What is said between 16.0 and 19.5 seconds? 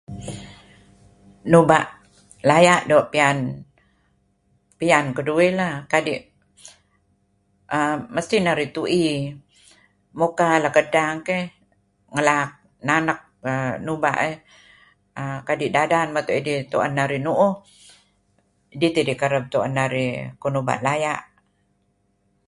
matuh idih tu'an narih nuuh, dih tih idih kareb